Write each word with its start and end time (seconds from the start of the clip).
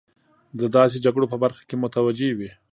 د 0.59 0.61
داسې 0.75 0.97
جګړو 1.05 1.31
په 1.31 1.37
برخه 1.43 1.61
کې 1.69 1.75
متوجه 1.83 2.29
وي. 2.37 2.49